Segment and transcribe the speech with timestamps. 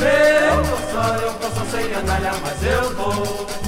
[0.00, 3.67] Eu só, eu só sem andalha, mas eu vou.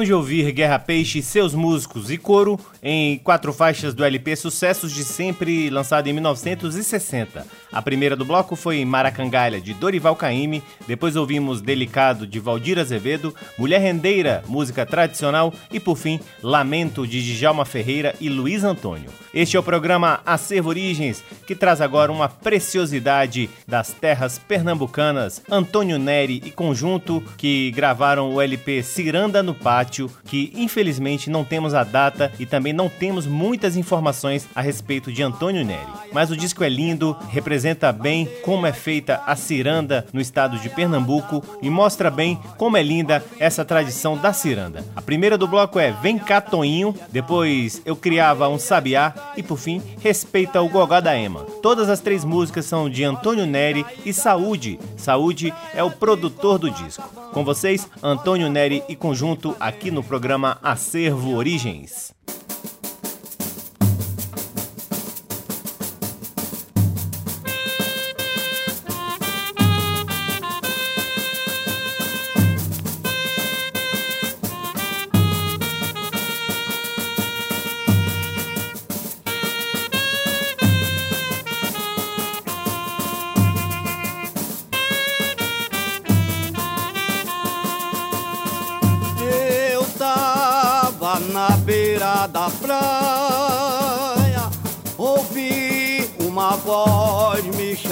[0.00, 4.92] Acabamos de ouvir Guerra Peixe, seus músicos e coro em quatro faixas do LP Sucessos
[4.92, 7.46] de Sempre, lançado em 1960.
[7.72, 13.32] A primeira do bloco foi Maracangalha, de Dorival Caymmi, depois ouvimos Delicado, de Valdir Azevedo,
[13.56, 19.10] Mulher Rendeira, música tradicional e, por fim, Lamento, de Djalma Ferreira e Luiz Antônio.
[19.32, 25.98] Este é o programa Acervo Origens, que traz agora uma preciosidade das terras pernambucanas, Antônio
[25.98, 31.84] Neri e conjunto, que gravaram o LP Ciranda no pátio, que infelizmente não temos a
[31.84, 35.86] data e também não temos muitas informações a respeito de Antônio Neri.
[36.12, 37.59] Mas o disco é lindo, representa
[38.00, 42.82] bem como é feita a ciranda no estado de Pernambuco e mostra bem como é
[42.82, 44.84] linda essa tradição da ciranda.
[44.94, 49.58] A primeira do bloco é Vem cá Toinho, depois Eu Criava um Sabiá e por
[49.58, 51.44] fim Respeita o Gogó da Ema.
[51.62, 54.78] Todas as três músicas são de Antônio Neri e Saúde.
[54.96, 57.08] Saúde é o produtor do disco.
[57.32, 62.12] Com vocês, Antônio Neri e conjunto aqui no programa Acervo Origens.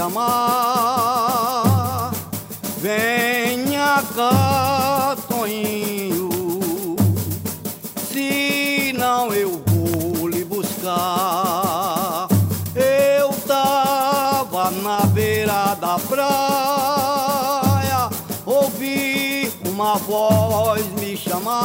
[0.08, 1.58] Me chamar.
[2.78, 6.28] Venha cá, Toinho,
[8.10, 12.28] se não eu vou lhe buscar.
[12.74, 16.28] Eu tava na beira da praia,
[18.46, 21.58] ouvi uma voz me chamar.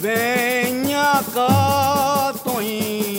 [0.00, 3.15] Venha cá, Toinho,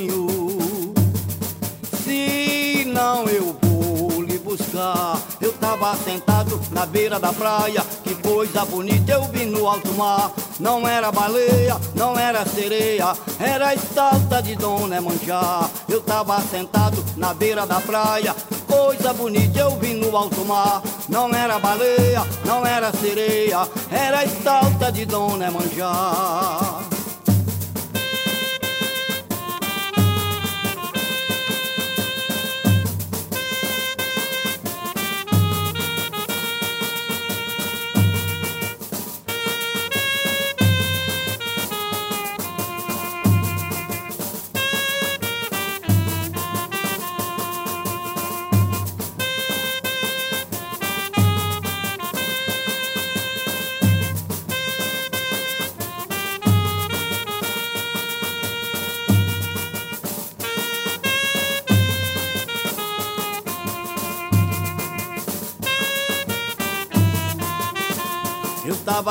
[5.41, 10.31] Eu tava sentado na beira da praia, que coisa bonita eu vi no alto mar.
[10.59, 15.67] Não era baleia, não era sereia, era a estalta de Dona Manjá.
[15.89, 18.35] Eu tava sentado na beira da praia,
[18.67, 20.81] coisa bonita eu vi no alto mar.
[21.09, 26.76] Não era baleia, não era sereia, era a estalta de Dona Manjá.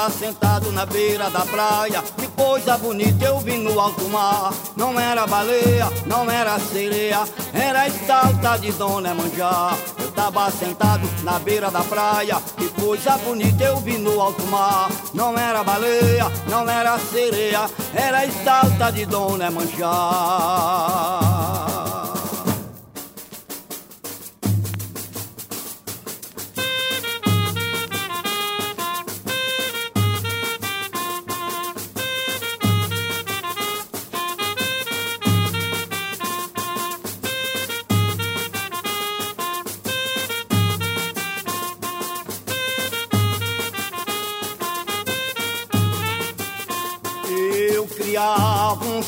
[0.06, 4.54] Tava sentado na beira da praia, que coisa bonita eu vi no alto mar.
[4.76, 9.76] Não era baleia, não era sereia, era a estalta de Dona Manjá.
[9.98, 14.92] Eu tava sentado na beira da praia, que coisa bonita eu vi no alto mar.
[15.12, 21.15] Não era baleia, não era sereia, era a estalta de Dona Manjá.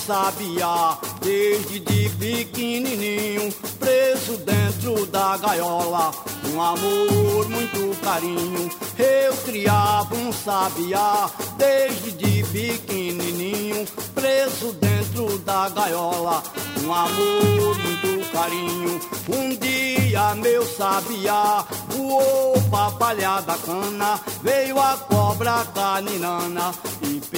[0.09, 6.13] Sabiá desde de pequenininho, preso dentro da gaiola.
[6.47, 8.71] Um amor, muito carinho.
[8.99, 16.43] Eu criava um sabiá desde de pequenininho, preso dentro da gaiola.
[16.83, 19.01] Um amor, muito carinho.
[19.29, 26.73] Um dia meu sabiá voou pra palha da cana, veio a cobra caninana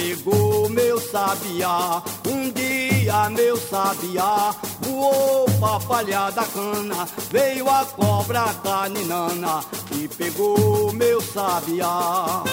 [0.01, 2.01] pegou meu sabiá.
[2.27, 9.63] Um dia meu sabiá voou pra palha da cana, veio a cobra caninana
[9.95, 12.43] e pegou meu sabiá.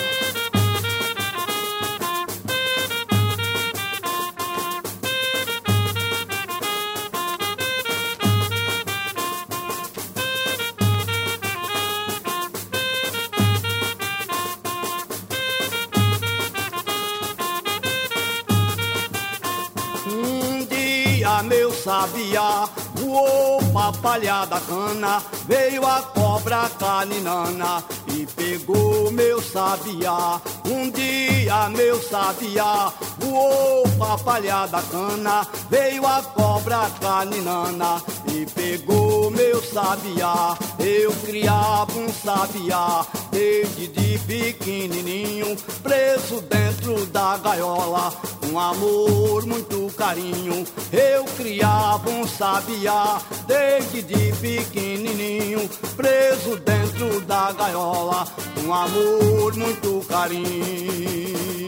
[21.89, 30.39] Sabiá voou pra palha da cana, veio a cobra caninana e pegou meu sabiá.
[30.67, 39.31] Um dia meu sabiá voou pra palha da cana, veio a cobra caninana e pegou
[39.31, 40.57] meu sabiá.
[40.79, 48.13] Eu criava um sabiá desde de pequenininho, preso dentro da gaiola,
[48.51, 50.67] um amor, muito carinho.
[50.93, 58.27] Eu criava um sabiá desde de pequenininho, preso dentro da gaiola,
[58.65, 61.68] um amor, muito carinho.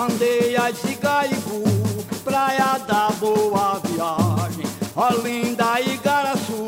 [0.00, 1.62] Candeias e Gaibu,
[2.24, 4.64] praia da boa viagem,
[4.96, 6.64] Olinda e Garaçu,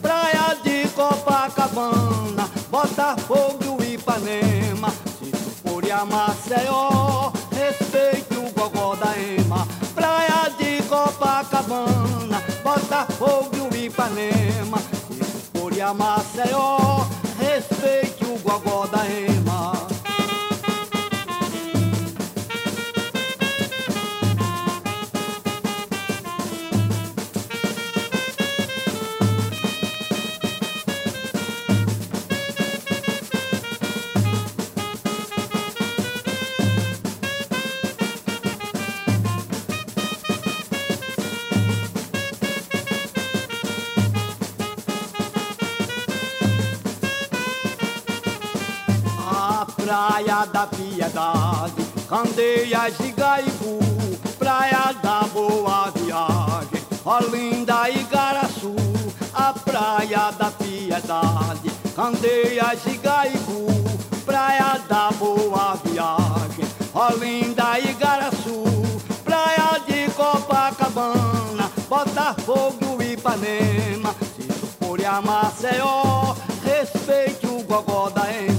[0.00, 9.18] praia de Copacabana, Botafogo e Ipanema, se tu for a Maceió, respeite o gogó da
[9.18, 12.42] Ema, praia de Copacabana.
[12.64, 17.06] Botafogo e Ipanema, se for a Maceió,
[49.92, 53.78] praia da piedade, Candeias e Gaibu,
[54.38, 58.74] praia da boa viagem, Olinda e Garaçu,
[59.34, 63.66] a praia da piedade, Candeias e Gaibu,
[64.24, 68.64] praia da boa viagem, Olinda e Garaçu,
[69.22, 74.48] praia de Copacabana, Botafogo e Ipanema, se
[74.80, 78.51] for a Maceió, respeite o gogó da Ema,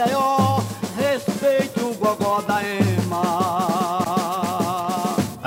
[0.00, 0.37] a Maceió, respeite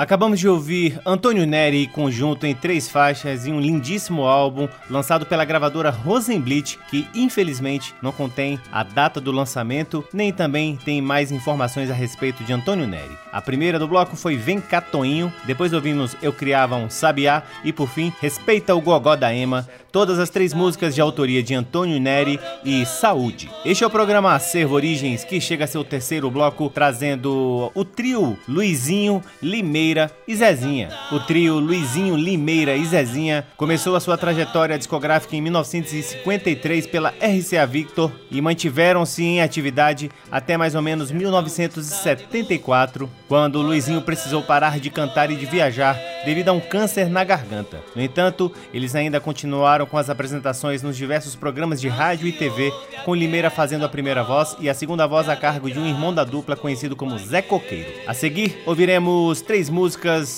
[0.02, 5.44] Acabamos de ouvir Antônio Neri conjunto em três faixas em um lindíssimo álbum lançado pela
[5.44, 11.88] gravadora Rosenblit, que infelizmente não contém a data do lançamento, nem também tem mais informações
[11.88, 13.16] a respeito de Antônio Neri.
[13.30, 17.88] A primeira do bloco foi Vem Catoinho, depois ouvimos Eu Criava um Sabiá e por
[17.88, 22.40] fim Respeita o Gogó da Ema, todas as três músicas de autoria de Antônio Neri
[22.64, 23.48] e Saúde.
[23.64, 28.36] Este é o programa Acervo Origens, que chega a seu terceiro bloco trazendo o trio
[28.48, 29.91] Luizinho, Limeira
[30.26, 30.88] e Zezinha.
[31.10, 37.66] O trio Luizinho, Limeira e Zezinha começou a sua trajetória discográfica em 1953 pela RCA
[37.66, 44.88] Victor e mantiveram-se em atividade até mais ou menos 1974, quando Luizinho precisou parar de
[44.88, 47.80] cantar e de viajar devido a um câncer na garganta.
[47.94, 52.72] No entanto, eles ainda continuaram com as apresentações nos diversos programas de rádio e TV,
[53.04, 56.14] com Limeira fazendo a primeira voz e a segunda voz a cargo de um irmão
[56.14, 57.90] da dupla conhecido como Zé Coqueiro.
[58.06, 59.81] A seguir, ouviremos três músicas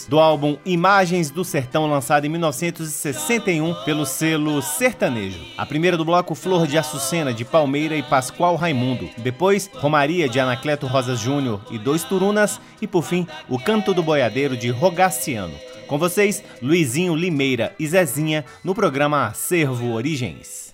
[0.08, 5.38] do álbum Imagens do Sertão, lançado em 1961 pelo selo Sertanejo.
[5.58, 9.10] A primeira do bloco Flor de Açucena, de Palmeira e Pascoal Raimundo.
[9.18, 12.58] Depois, Romaria, de Anacleto Rosas Júnior e Dois Turunas.
[12.80, 15.54] E por fim, O Canto do Boiadeiro, de Rogaciano.
[15.86, 20.72] Com vocês, Luizinho Limeira e Zezinha, no programa Acervo Origens.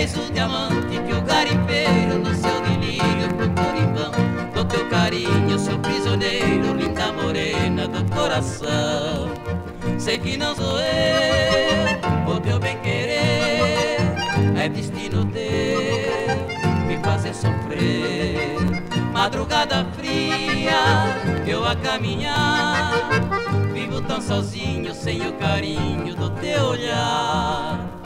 [0.00, 4.10] És o diamante que o garimpeiro no seu delírio procura em vão.
[4.54, 9.28] Do teu carinho sou prisioneiro, linda morena do coração.
[9.98, 13.98] Sei que não sou eu, o teu bem querer
[14.56, 18.56] é destino teu me fazer sofrer.
[19.12, 20.80] Madrugada fria,
[21.46, 23.10] eu a caminhar,
[23.74, 27.99] vivo tão sozinho sem o carinho do teu olhar.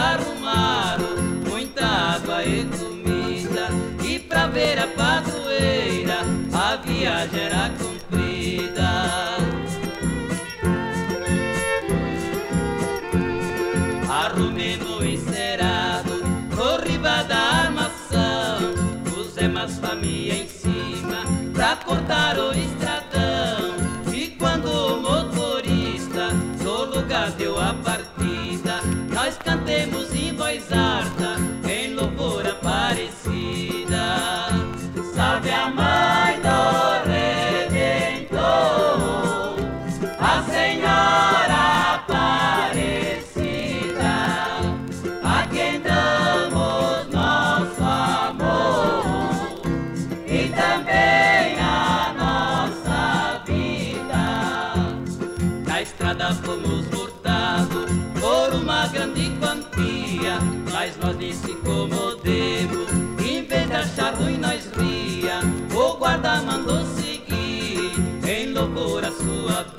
[0.00, 1.16] Arrumaram,
[1.48, 3.68] muita água e comida.
[4.04, 6.18] E pra ver a padroeira,
[6.52, 8.90] a viagem era comprida.
[14.08, 16.22] Arrumei no encerado,
[16.56, 17.50] corriba da
[19.80, 22.52] família em cima pra cortar o
[29.70, 31.49] nós cantemos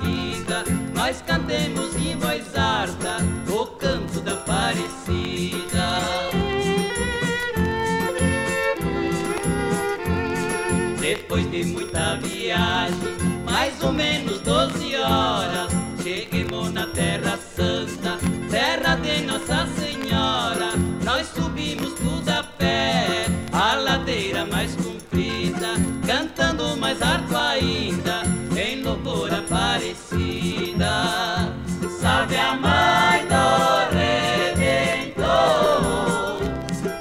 [0.00, 0.64] vida
[0.94, 3.18] Nós cantemos em voz alta
[3.48, 6.00] O canto da parecida
[11.00, 12.98] Depois de muita viagem
[13.44, 18.18] Mais ou menos doze horas Cheguemos na Terra Santa
[18.52, 20.76] Terra de Nossa Senhora.
[21.02, 22.11] Nós subimos tudo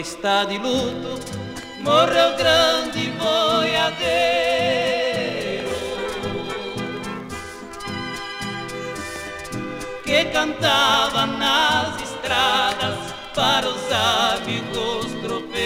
[0.00, 1.20] está de luto,
[1.80, 4.00] morreu grande boiadeiro.
[10.02, 12.98] Que cantava nas estradas
[13.34, 13.82] para os
[14.40, 15.60] amigos tropeiros.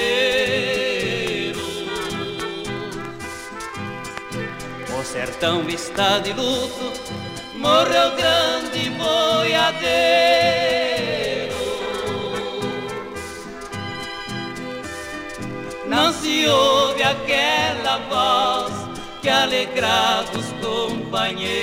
[4.99, 6.93] O sertão está de luto,
[7.55, 10.74] morreu grande boiadeiro.
[15.95, 18.73] Não se ouve aquela voz
[19.23, 21.55] que alegra os companheiros.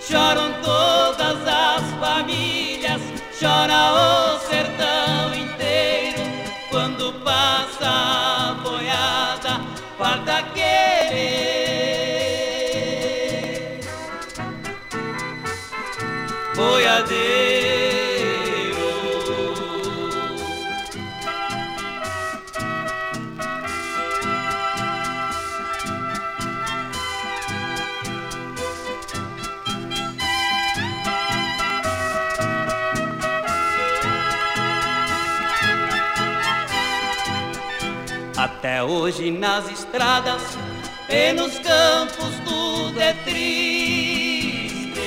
[0.00, 3.02] Choram todas as famílias,
[3.38, 6.22] chora o sertão inteiro
[6.70, 9.60] quando passa a boiada,
[9.98, 11.58] farda querer.
[16.56, 17.47] Boiadeiro.
[38.58, 40.42] Até hoje nas estradas
[41.08, 44.98] e nos campos tudo é triste.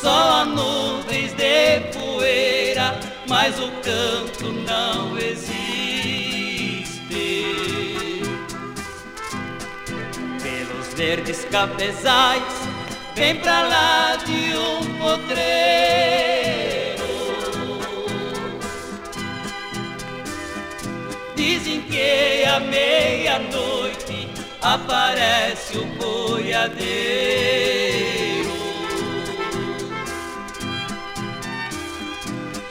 [0.00, 5.42] Só há nuvens de poeira, mas o canto não existe.
[10.40, 12.44] Pelos verdes cafezais,
[13.16, 15.55] vem pra lá de um potreiro.
[22.56, 24.28] À meia-noite
[24.62, 26.86] aparece o boiadeiro.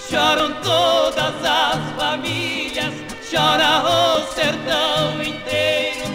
[0.10, 2.94] Choram todas as famílias,
[3.30, 6.06] chora o sertão inteiro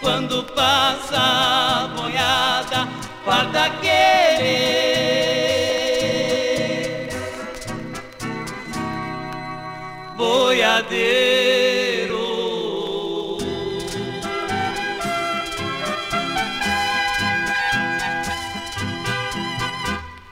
[0.00, 2.88] quando passa a boiada,
[3.24, 4.19] farda querer.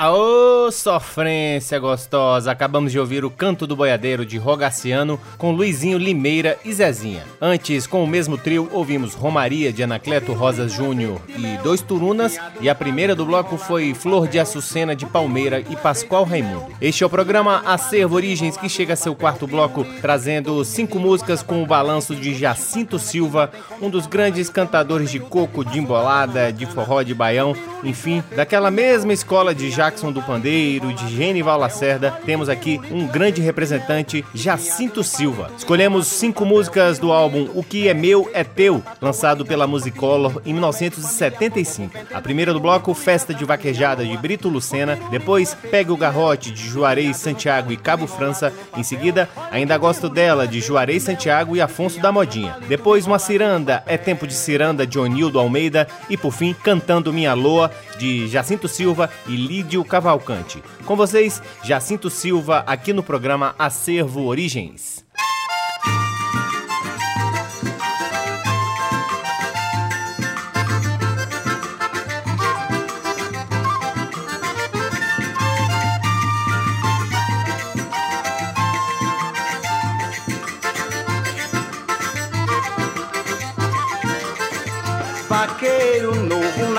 [0.09, 0.48] ¡Chao!
[0.71, 2.51] Sofrência gostosa!
[2.51, 7.25] Acabamos de ouvir o Canto do Boiadeiro de Rogaciano com Luizinho Limeira e Zezinha.
[7.41, 12.69] Antes, com o mesmo trio, ouvimos Romaria de Anacleto Rosas Júnior e Dois Turunas, e
[12.69, 16.67] a primeira do bloco foi Flor de Açucena de Palmeira e Pascoal Raimundo.
[16.81, 21.43] Este é o programa Acervo Origens, que chega a seu quarto bloco, trazendo cinco músicas
[21.43, 23.51] com o balanço de Jacinto Silva,
[23.81, 27.55] um dos grandes cantadores de coco, de embolada, de forró, de baião,
[27.85, 33.41] enfim, daquela mesma escola de Jackson do Pandeiro De Genival Lacerda, temos aqui um grande
[33.41, 35.53] representante, Jacinto Silva.
[35.57, 40.53] Escolhemos cinco músicas do álbum O Que É Meu É Teu, lançado pela Musicolor em
[40.53, 41.97] 1975.
[42.13, 44.99] A primeira do bloco, Festa de Vaquejada, de Brito Lucena.
[45.13, 48.53] Depois, Pega o Garrote, de Juarez Santiago e Cabo França.
[48.77, 52.57] Em seguida, Ainda Gosto Dela, de Juarez Santiago e Afonso da Modinha.
[52.69, 55.87] Depois, Uma Ciranda, É Tempo de Ciranda, de Onildo Almeida.
[56.11, 60.48] E por fim, Cantando Minha Loa, de Jacinto Silva e Lídio Cavalcante.
[60.85, 65.05] Com vocês, Jacinto Silva, aqui no programa Acervo Origens.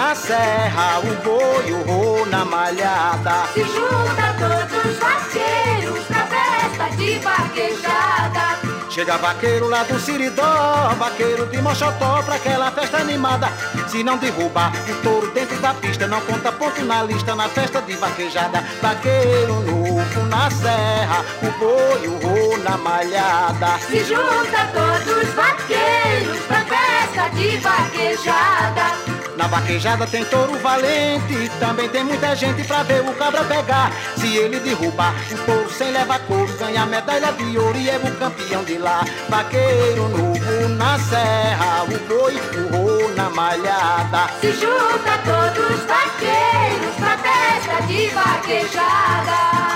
[0.09, 3.45] Na serra, o boi, o ro na malhada.
[3.53, 8.59] Se junta todos os vaqueiros pra festa de vaquejada.
[8.89, 13.53] Chega vaqueiro lá do Siridó, vaqueiro de Mochotó pra aquela festa animada.
[13.87, 17.79] Se não derrubar o touro dentro da pista, não conta ponto na lista na festa
[17.79, 18.63] de vaquejada.
[18.81, 23.77] Vaqueiro novo na serra, o boi, o ro na malhada.
[23.87, 29.08] Se junta todos os vaqueiros pra festa de vaquejada.
[29.39, 33.89] Na vaquejada tem touro valente, também tem muita gente pra ver o cabra pegar.
[34.17, 38.15] Se ele derrubar o touro sem levar couro, ganha medalha de ouro e é o
[38.17, 38.99] campeão de lá.
[39.29, 42.35] Vaqueiro novo na serra, o boi,
[42.69, 44.27] ro na malhada.
[44.41, 49.68] Se junta todos os vaqueiros pra festa de vaquejada.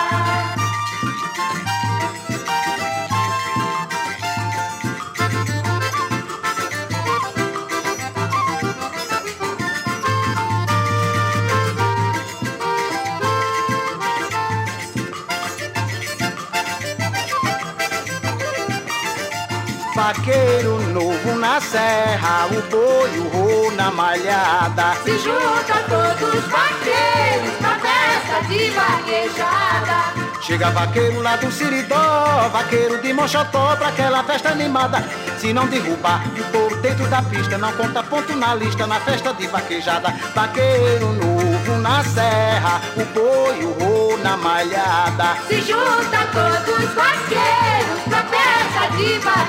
[19.95, 24.95] Vaqueiro novo na serra, o boi, o ro na malhada.
[25.03, 30.13] Se junta todos os vaqueiros pra festa de vaquejada.
[30.41, 35.07] Chega vaqueiro lá do Siridó, vaqueiro de Mochotó pra aquela festa animada.
[35.37, 39.31] Se não derrubar o touro dentro da pista, não conta ponto na lista na festa
[39.33, 40.11] de vaquejada.
[40.33, 45.37] Vaqueiro novo na serra, o boi, o ro na malhada.
[45.47, 49.42] Se junta todos os vaqueiros pra festa de vaquejada.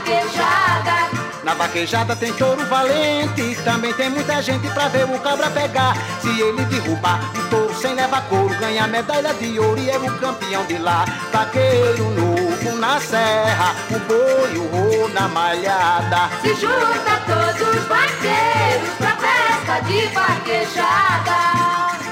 [1.45, 5.95] Na vaquejada tem touro valente, também tem muita gente pra ver o cabra pegar.
[6.21, 10.19] Se ele derrubar o touro sem levar couro, ganha medalha de ouro e é o
[10.19, 11.05] campeão de lá.
[11.31, 16.31] Vaqueiro novo na serra, o boi, o ro na malhada.
[16.41, 22.04] Se junta todos os vaqueiros pra festa de vaquejada.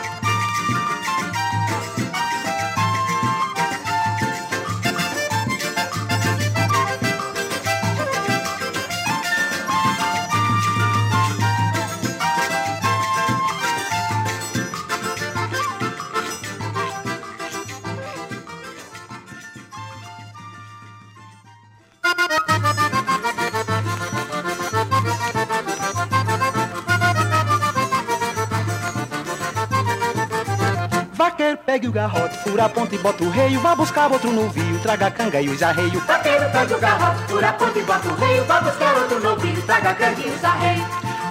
[31.83, 33.61] Pegue o garrote, fura a ponta e bota o reio.
[33.61, 36.05] Vá buscar outro novio, traga a canga e os arreios.
[36.05, 38.45] Vaqueiro pega o garrote, fura a ponta e bota o reio.
[38.45, 40.83] Vai buscar outro novilho, traga a rei.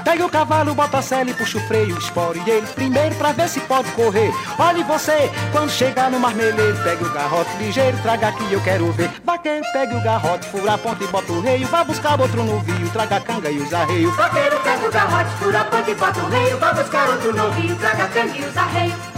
[0.03, 3.47] Pega o cavalo, bota a sela e puxa o freio, espore ele primeiro pra ver
[3.47, 4.33] se pode correr.
[4.59, 9.09] Olhe você, quando chegar no marmeleiro, pegue o garrote ligeiro, traga aqui eu quero ver.
[9.23, 12.89] Vaqueiro, pegue o garrote, fura a ponta e bota o reio, vai buscar outro novio,
[12.89, 14.13] traga a canga e os arreios.
[14.15, 16.57] Vaqueiro pega o garrote, fura a ponta e bota o reio.
[16.57, 18.91] Vai buscar outro novilho, traga a rei.
[18.91, 19.10] O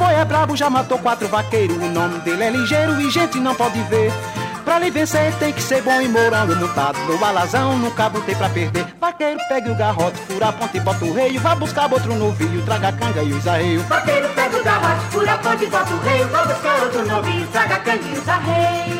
[0.00, 3.54] boi é brabo, já matou quatro vaqueiros, o nome dele é ligeiro e gente não
[3.54, 4.10] pode ver.
[4.64, 8.48] Pra lhe vencer tem que ser bom e morango montado no alazão, nunca botei pra
[8.48, 8.86] perder.
[8.98, 12.62] Vaqueiro, pegue o garrote, fura a ponta e bota o reio, vai buscar outro novio,
[12.62, 13.82] traga a canga e os arreios.
[13.84, 16.28] Vaqueiro pega o garrote, fura a ponta e bota o reio.
[16.28, 18.99] Vai buscar outro novilho, traga a rei.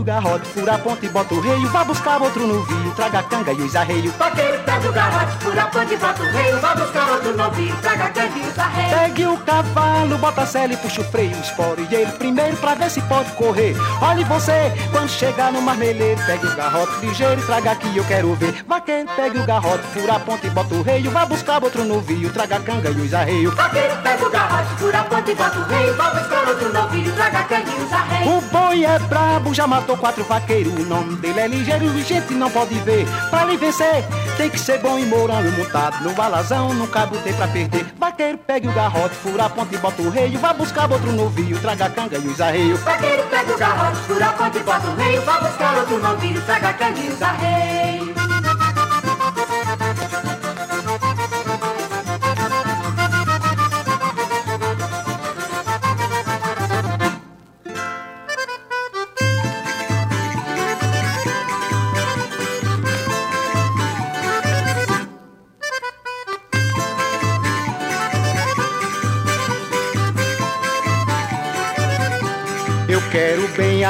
[0.00, 3.22] o garrote, fura a ponta e bota o reio, vai buscar outro novio, traga a
[3.22, 4.12] canga e os arreios.
[4.14, 6.60] Vaqueiro pega o garrote, fura a ponta e bota o reio.
[6.60, 8.94] Vai buscar outro novilho, traga a rei.
[8.94, 12.90] Pegue o cavalo, bota a sela e puxa o freio, espore ele primeiro pra ver
[12.90, 13.76] se pode correr.
[14.00, 18.64] Olhe você, quando chegar no marmeleiro, pegue o garrote ligeiro, traga aqui eu quero ver.
[18.66, 22.32] Vaqueiro, pegue o garrote, fura a ponta e bota o reio, vai buscar outro novio,
[22.32, 23.54] traga a canga e os arreios.
[23.54, 25.94] Vaqueiro pega o garrote, fura a ponta e bota o reio.
[25.94, 27.50] Vai buscar outro novilho, traga a
[28.02, 28.28] rei.
[28.28, 30.72] O boi é brabo, já matou matou quatro vaqueiros.
[30.74, 33.06] O nome dele é ligeiro, gente não pode ver.
[33.30, 34.04] Pra lhe vencer,
[34.36, 36.04] tem que ser bom e e montado.
[36.04, 37.86] No balazão, no cabo tem pra perder.
[37.98, 40.36] Vaqueiro, pegue o garrote, fura a ponte e bota o rei.
[40.36, 42.80] Vá buscar outro novinho, traga a canga e os arreios.
[42.80, 45.18] Vaqueiro pega o garrote, fura a ponte e bota o rei.
[45.20, 48.19] Vá buscar outro novinho, traga a canga e os arreios.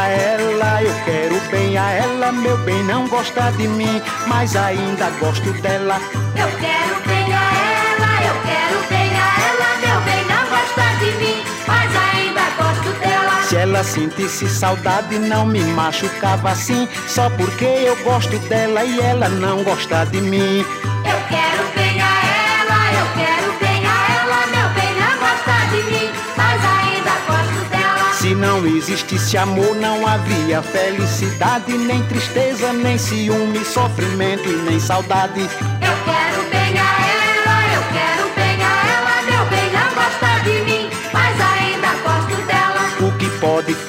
[0.00, 2.32] A ela, eu quero bem a ela.
[2.32, 6.00] Meu bem não gosta de mim, mas ainda gosto dela.
[6.36, 7.44] Eu quero bem a
[7.76, 9.68] ela, eu quero bem a ela.
[9.84, 13.42] Meu bem não gosta de mim, mas ainda gosto dela.
[13.42, 16.88] Se ela sentisse saudade, não me machucava assim.
[17.06, 20.64] Só porque eu gosto dela e ela não gosta de mim.
[21.04, 21.79] Eu quero bem
[28.40, 35.42] não existisse amor, não havia felicidade, nem tristeza, nem ciúme, sofrimento e nem saudade.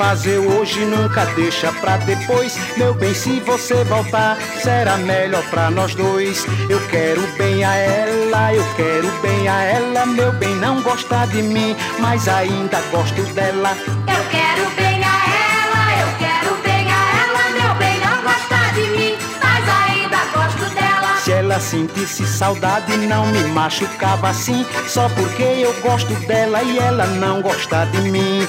[0.02, 2.58] Fazer hoje nunca deixa pra depois.
[2.76, 6.44] Meu bem, se você voltar, será melhor pra nós dois.
[6.68, 10.06] Eu quero bem a ela, eu quero bem a ela.
[10.08, 13.78] Meu bem, não gosta de mim, mas ainda gosto dela.
[14.08, 15.18] Eu quero bem a
[15.54, 17.44] ela, eu quero bem a ela.
[17.60, 21.18] Meu bem não gosta de mim, mas ainda gosto dela.
[21.24, 24.66] Se ela sentisse saudade, não me machucava assim.
[24.88, 28.48] Só porque eu gosto dela e ela não gosta de mim.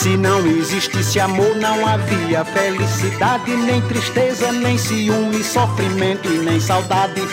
[0.00, 7.20] Se não existisse amor, não havia felicidade, nem tristeza, nem ciúme, sofrimento e nem saudade.
[7.20, 7.28] Eu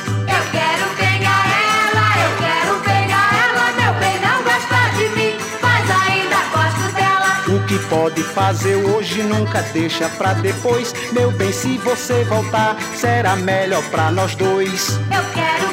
[0.52, 0.84] quero
[1.26, 1.44] a
[1.88, 3.72] ela, eu quero a ela.
[3.72, 7.58] Meu bem não gosta de mim, mas ainda gosto dela.
[7.58, 10.94] O que pode fazer hoje nunca deixa pra depois.
[11.14, 15.00] Meu bem, se você voltar, será melhor pra nós dois.
[15.10, 15.67] Eu quero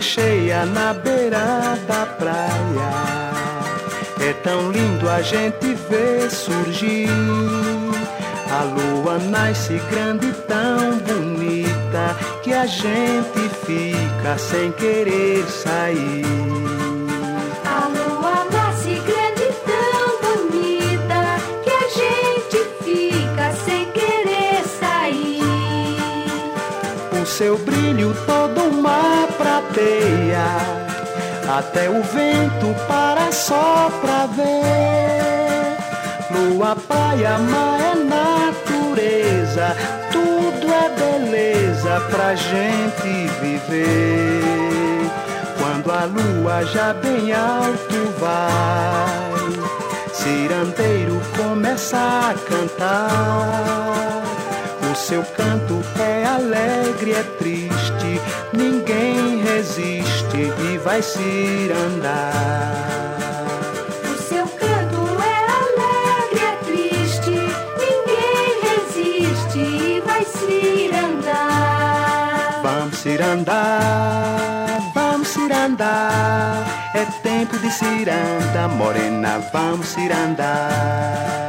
[0.00, 2.90] Cheia na beira da praia.
[4.20, 7.08] É tão lindo a gente ver surgir.
[8.50, 16.77] A lua nasce grande e tão bonita que a gente fica sem querer sair.
[31.58, 35.76] Até o vento para só pra ver.
[36.30, 39.76] Lua, praia, mar é natureza,
[40.12, 45.10] tudo é beleza pra gente viver.
[45.58, 49.52] Quando a lua já bem alto vai,
[50.12, 54.22] cirandeiro começa a cantar.
[54.90, 57.57] O seu canto é alegre, é triste,
[60.88, 62.14] vai cirandar.
[64.10, 67.34] O seu canto é alegre, é triste,
[67.84, 71.42] ninguém resiste e vai cirandar.
[72.62, 76.64] Vamos cirandar, vamos cirandar,
[76.94, 81.47] é tempo de ciranda, morena, vamos cirandar.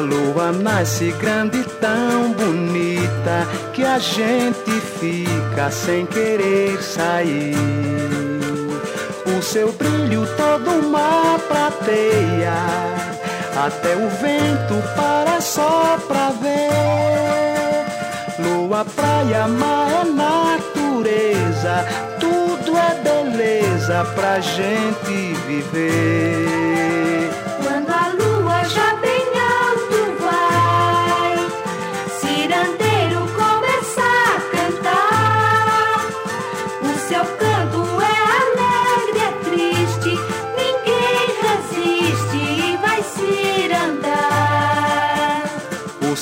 [0.00, 7.54] Lua nasce grande e tão bonita que a gente fica sem querer sair.
[9.38, 12.52] O seu brilho todo uma prateia,
[13.64, 16.70] até o vento para só pra ver.
[18.38, 21.86] Lua, praia, mar é natureza,
[22.18, 26.59] tudo é beleza pra gente viver.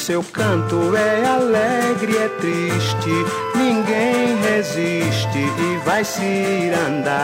[0.09, 3.11] Seu canto é alegre, é triste,
[3.55, 7.15] ninguém resiste e vai cirandar.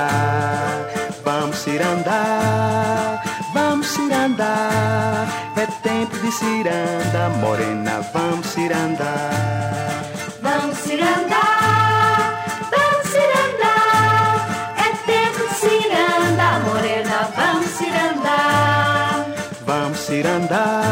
[1.25, 3.25] Vamos cirandar,
[3.55, 5.27] vamos cirandar,
[5.57, 10.05] é tempo de ciranda, morena, vamos cirandar.
[10.43, 19.27] Vamos cirandar, vamos cirandar, é tempo de ciranda, morena, vamos cirandar.
[19.65, 20.84] Vamos cirandar,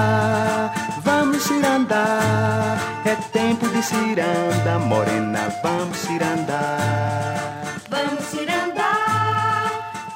[3.04, 7.64] é tempo de ciranda, morena, vamos cirandar.
[7.88, 9.70] Vamos cirandar,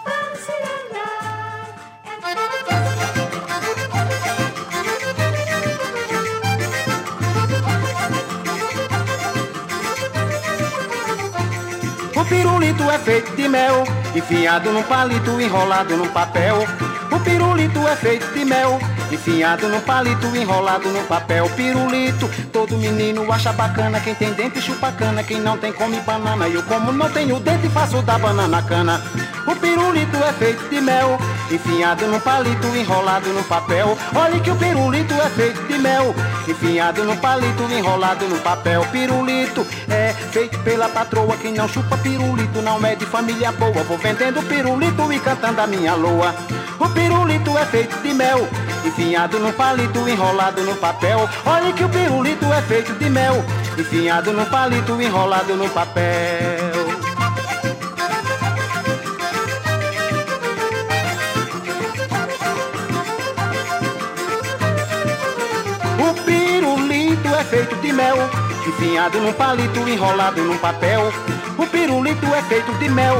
[0.04, 1.06] vamos cirandar.
[12.14, 13.84] O pirulito é feito de mel,
[14.14, 16.58] enfiado num palito, enrolado num papel.
[17.10, 18.78] O pirulito é feito de mel,
[19.10, 21.48] enfiado num palito, enrolado num papel.
[21.56, 24.00] Pirulito, todo menino acha bacana.
[24.00, 26.48] Quem tem dente chupa cana, quem não tem come banana.
[26.48, 29.02] Eu como não tenho dente, faço da banana cana.
[29.46, 31.18] O pirulito é feito de mel,
[31.50, 33.96] enfiado num palito, enrolado num papel.
[34.14, 36.12] Olha que o pirulito é feito de mel,
[36.48, 38.84] enfiado num palito, enrolado num papel.
[38.90, 43.84] Pirulito é feito pela patroa, quem não chupa pirulito não é de família boa.
[43.84, 46.34] Vou vendendo pirulito e cantando a minha loa.
[46.80, 48.48] O pirulito é feito de mel,
[48.86, 51.28] enfiado num palito, enrolado no papel.
[51.44, 53.44] Olha que o pirulito é feito de mel,
[53.76, 56.04] enfiado num palito, enrolado no papel.
[65.98, 68.16] O pirulito é feito de mel,
[68.66, 71.12] enfiado num palito, enrolado num papel.
[71.58, 73.16] O pirulito é feito de mel,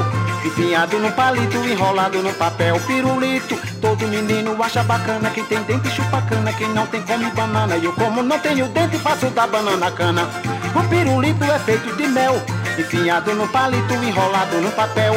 [0.47, 2.79] enfiado num palito, enrolado num papel.
[2.87, 5.31] Pirulito, todo menino acha bacana.
[5.31, 7.77] Quem tem dente chupa cana, quem não tem come banana.
[7.77, 10.29] E eu como não tenho dente, faço da banana cana.
[10.75, 12.41] O pirulito é feito de mel,
[12.79, 15.15] enfiado num palito, enrolado num papel.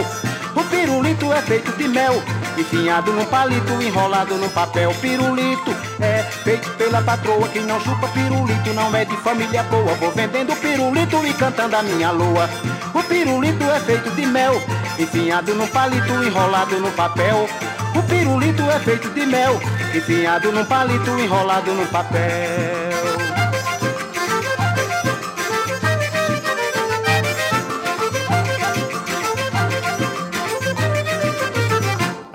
[0.55, 2.21] O pirulito é feito de mel,
[2.57, 4.93] enfiado num palito, enrolado num papel.
[4.99, 7.47] Pirulito é feito pela patroa.
[7.49, 9.93] Quem não chupa pirulito não é de família boa.
[9.95, 12.49] Vou vendendo pirulito e cantando a minha loa.
[12.93, 14.59] O pirulito é feito de mel,
[14.99, 17.47] enfiado num palito, enrolado no papel.
[17.95, 19.59] O pirulito é feito de mel,
[19.95, 22.88] enfiado num palito, enrolado no papel.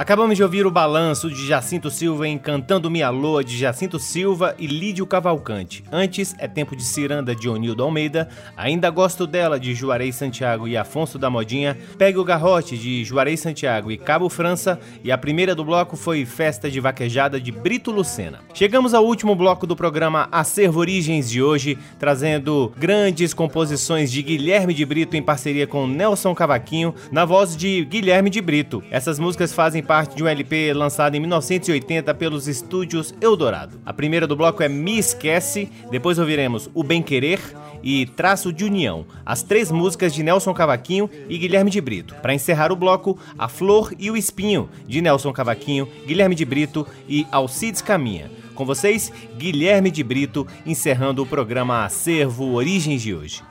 [0.05, 4.55] Acabamos de ouvir o balanço de Jacinto Silva em Cantando Minha Loa de Jacinto Silva
[4.59, 5.83] e Lídio Cavalcante.
[5.91, 10.77] Antes é Tempo de Ciranda de Onildo Almeida, Ainda Gosto Dela de Juarez Santiago e
[10.77, 15.55] Afonso da Modinha, Pegue o Garrote de Juarez Santiago e Cabo França e a primeira
[15.55, 18.41] do bloco foi Festa de Vaquejada de Brito Lucena.
[18.53, 24.75] Chegamos ao último bloco do programa Acervo Origens de hoje, trazendo grandes composições de Guilherme
[24.75, 28.85] de Brito em parceria com Nelson Cavaquinho, na voz de Guilherme de Brito.
[28.91, 33.81] Essas músicas fazem parte de um LP lançado em 1980 pelos estúdios Eldorado.
[33.87, 37.41] A primeira do bloco é Me Esquece, depois ouviremos O Bem Querer
[37.83, 42.15] e Traço de União, as três músicas de Nelson Cavaquinho e Guilherme de Brito.
[42.17, 46.87] Para encerrar o bloco, A Flor e o Espinho, de Nelson Cavaquinho, Guilherme de Brito
[47.09, 48.31] e Alcides Caminha.
[48.55, 53.43] Com vocês, Guilherme de Brito, encerrando o programa Acervo Origens de hoje.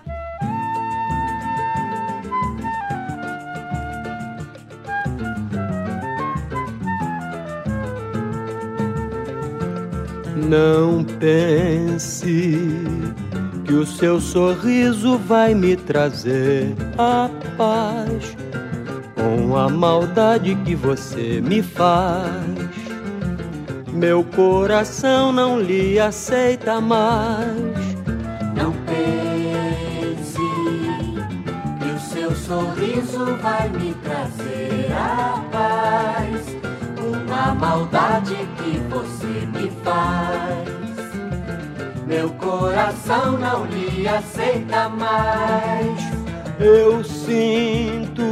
[10.54, 12.54] Não pense
[13.66, 17.28] que o seu sorriso vai me trazer a
[17.58, 18.38] paz
[19.16, 22.30] com a maldade que você me faz.
[23.91, 27.95] Meu coração não lhe aceita mais.
[28.56, 30.38] Não pense
[31.80, 36.62] que o seu sorriso vai me trazer a paz.
[37.34, 40.69] Uma maldade que você me faz.
[42.05, 45.99] Meu coração não lhe aceita mais.
[46.59, 48.23] Eu sinto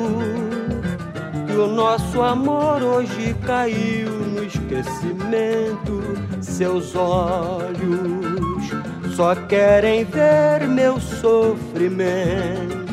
[1.47, 6.03] que o nosso amor hoje caiu no esquecimento.
[6.39, 8.69] Seus olhos
[9.15, 12.85] só querem ver meu sofrimento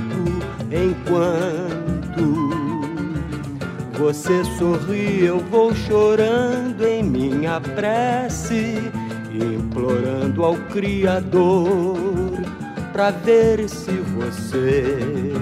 [0.73, 1.68] enquanto
[3.99, 8.77] você sorri, eu vou chorando em minha prece,
[9.33, 11.97] implorando ao Criador
[12.93, 15.35] pra ver se você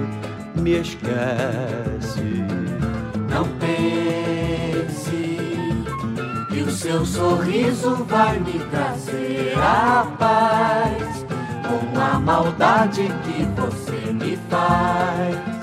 [0.54, 2.46] me esquece.
[3.28, 5.38] Não pense
[6.48, 11.26] que o seu sorriso vai me trazer a paz
[11.68, 15.55] com a maldade que você me faz.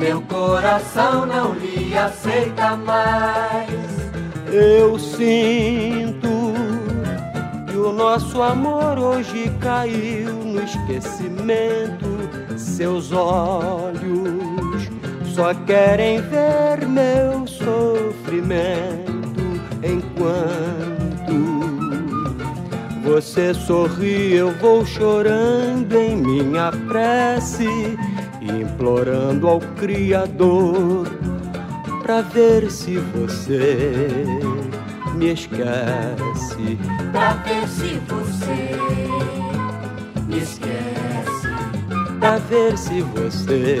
[0.00, 3.68] Meu coração não lhe aceita mais.
[4.50, 6.54] Eu sinto
[7.66, 12.18] que o nosso amor hoje caiu no esquecimento.
[12.56, 14.90] Seus olhos
[15.34, 19.10] só querem ver meu sofrimento
[19.82, 21.10] enquanto
[23.02, 27.98] você sorri, eu vou chorando em minha prece
[28.50, 31.06] implorando ao Criador
[32.02, 34.24] pra ver se você
[35.14, 36.78] me esquece.
[37.12, 38.76] Pra ver se você
[40.26, 41.48] me esquece.
[42.18, 43.78] Pra ver se você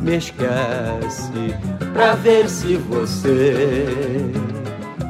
[0.00, 1.54] me esquece.
[1.92, 3.92] Pra ver se você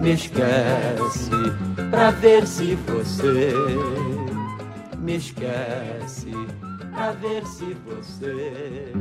[0.00, 1.30] me esquece.
[1.90, 3.52] Pra ver se você
[4.98, 6.32] me esquece
[7.01, 8.92] pra ver se você.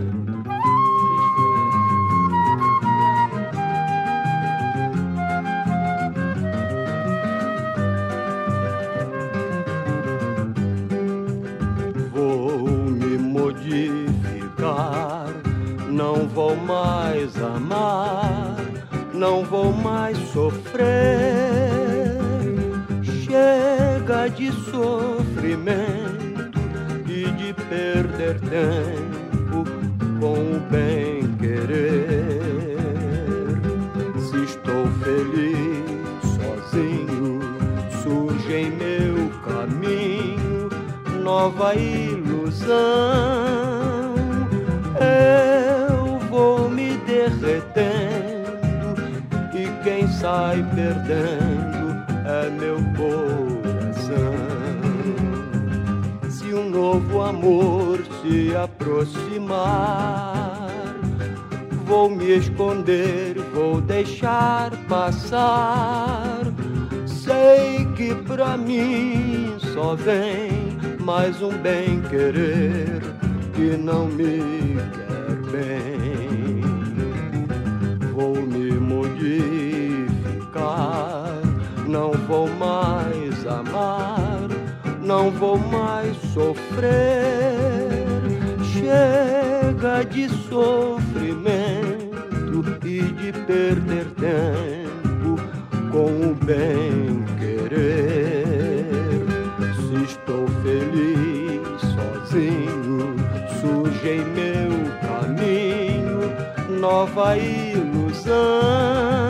[15.89, 18.55] Não vou mais amar,
[19.13, 20.87] não vou mais sofrer.
[23.03, 25.98] Chega de sofrimento
[27.69, 29.63] perder tempo
[30.19, 32.41] com o bem querer.
[34.19, 37.39] Se estou feliz sozinho,
[38.03, 40.69] surge em meu caminho
[41.23, 42.75] nova ilusão.
[44.99, 48.49] Eu vou me derretendo
[49.53, 51.58] e quem sai perdendo
[56.89, 59.59] novo amor se aproximar.
[61.85, 66.41] Vou me esconder, vou deixar passar.
[67.05, 70.49] Sei que pra mim só vem
[70.99, 73.01] mais um bem querer
[73.53, 76.61] que não me quer bem.
[78.13, 79.29] Vou me modificar,
[81.87, 84.18] não vou mais amar
[85.09, 87.89] não vou mais sofrer.
[88.71, 91.79] Chega de sofrimento
[92.85, 95.35] e de perder tempo
[95.91, 98.45] com o bem querer.
[99.75, 103.15] Se estou feliz sozinho,
[103.59, 104.69] surge em meu
[105.01, 106.19] caminho
[106.79, 109.28] nova ilusão.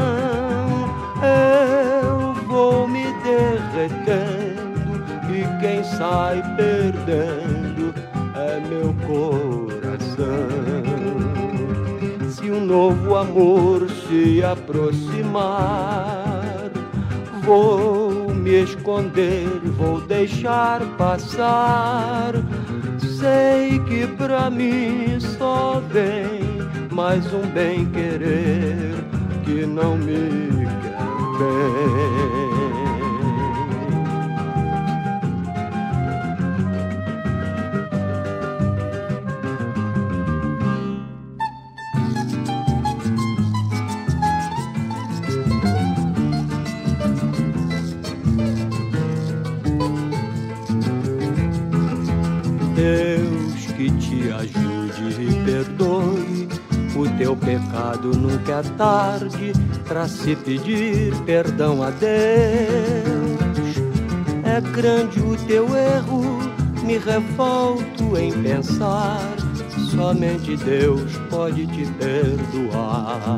[5.99, 7.93] Sai perdendo
[8.33, 10.47] é meu coração.
[12.29, 15.91] Se um novo amor se aproximar,
[17.43, 22.33] vou me esconder, vou deixar passar.
[23.19, 28.95] Sei que pra mim só vem mais um bem querer
[29.43, 30.65] que não me
[31.37, 32.48] quer bem.
[57.97, 59.53] Nunca é tarde
[59.87, 62.09] para se pedir perdão a Deus.
[64.43, 66.39] É grande o teu erro,
[66.83, 69.19] me revolto em pensar.
[69.91, 73.37] Somente Deus pode te perdoar.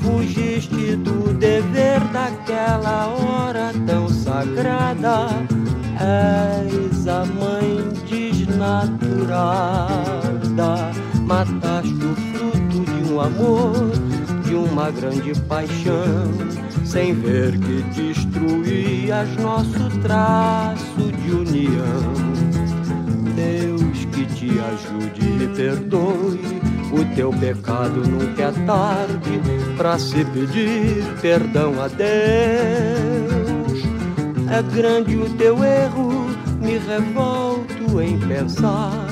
[0.00, 5.28] Fugiste do dever daquela hora tão sagrada
[6.02, 8.92] és a mãe desnaturada.
[11.24, 12.01] Mataste
[13.12, 13.90] um amor,
[14.44, 16.32] de uma grande paixão,
[16.84, 22.12] sem ver que destruías nosso traço de união.
[23.36, 26.62] Deus que te ajude e perdoe.
[26.92, 29.40] O teu pecado nunca é tarde
[29.76, 32.02] para se pedir perdão a Deus.
[34.50, 36.26] É grande o teu erro,
[36.60, 39.06] me revolto em pensar.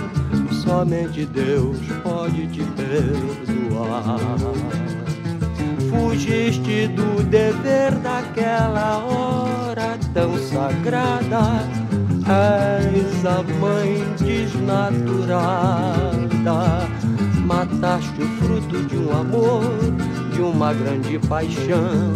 [0.62, 3.59] Somente Deus pode te perdoar.
[5.90, 11.64] Fugiste do dever daquela hora tão sagrada.
[12.30, 15.00] És a mãe desnaturada.
[17.44, 19.64] Mataste o fruto de um amor,
[20.32, 22.14] de uma grande paixão,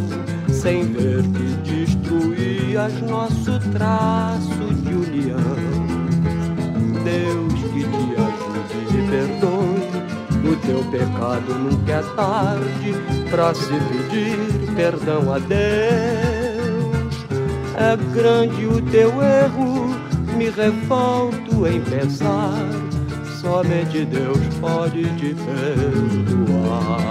[0.49, 5.39] sem ver que destruías nosso traço de união.
[7.03, 7.34] Deus
[10.67, 12.95] teu pecado nunca é tarde
[13.31, 15.55] pra se pedir perdão a Deus.
[17.77, 19.95] É grande o teu erro,
[20.37, 22.53] me revolto em pensar.
[23.41, 27.05] Somente Deus pode te perdoar.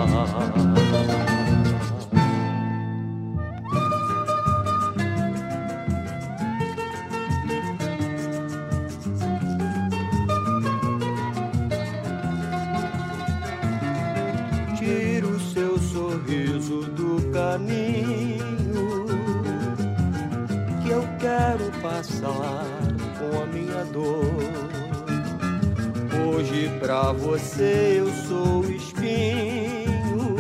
[26.94, 30.36] Pra você eu sou espinho.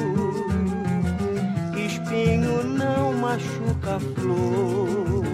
[1.75, 5.25] Espinho não machuca flor.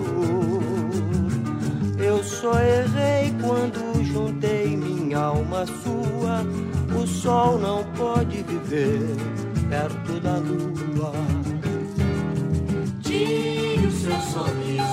[1.98, 6.46] Eu só errei quando juntei minha alma sua.
[6.98, 9.18] O sol não pode viver
[9.70, 11.12] perto da lua.
[13.02, 14.89] Tire o seu sorriso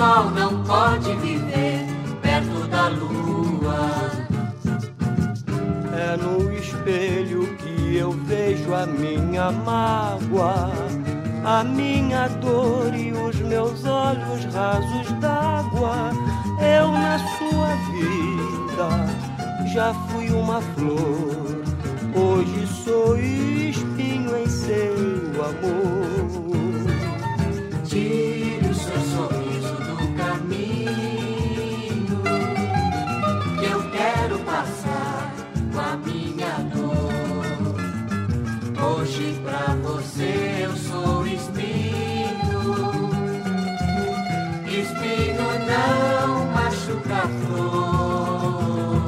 [0.00, 1.84] sol não pode viver
[2.22, 3.90] perto da lua.
[5.92, 10.70] É no espelho que eu vejo a minha mágoa,
[11.44, 16.12] a minha dor e os meus olhos rasos d'água.
[16.78, 18.88] Eu na sua vida
[19.74, 21.62] já fui uma flor,
[22.14, 24.94] hoje sou espinho em seu
[25.44, 26.40] amor.
[27.84, 28.29] Tire
[45.70, 49.04] não machuca a flor.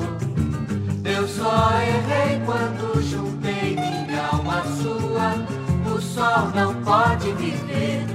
[1.05, 5.35] Eu só errei quando juntei minha alma sua.
[5.95, 8.12] O sol não pode viver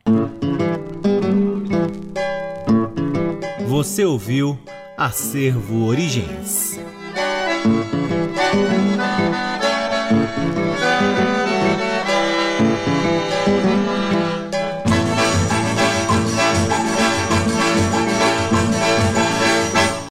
[3.67, 4.59] Você ouviu
[4.97, 6.79] Acervo Origens.